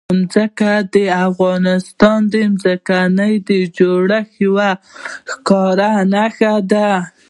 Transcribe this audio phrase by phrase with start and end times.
[0.33, 0.95] ځمکه د
[1.27, 4.69] افغانستان د ځمکې د جوړښت یوه
[5.31, 6.89] ښکاره نښه ده.